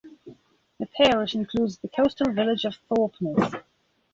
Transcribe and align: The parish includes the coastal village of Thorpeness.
The 0.79 0.87
parish 0.87 1.35
includes 1.35 1.77
the 1.77 1.87
coastal 1.87 2.31
village 2.33 2.65
of 2.65 2.73
Thorpeness. 2.89 3.53